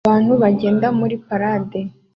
Abantu 0.07 0.33
bagenda 0.43 0.87
muri 0.99 1.15
parade 1.25 1.79